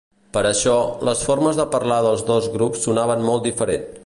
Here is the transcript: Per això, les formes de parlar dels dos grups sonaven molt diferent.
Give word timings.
Per 0.37 0.41
això, 0.51 0.77
les 1.09 1.21
formes 1.27 1.61
de 1.61 1.67
parlar 1.77 2.01
dels 2.09 2.27
dos 2.33 2.51
grups 2.59 2.85
sonaven 2.89 3.25
molt 3.31 3.51
diferent. 3.51 3.91